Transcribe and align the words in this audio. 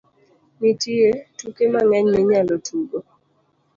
Nitie 0.59 1.09
tuke 1.37 1.63
mang'eny 1.73 2.05
minyalo 2.13 2.55
tugo. 2.65 2.97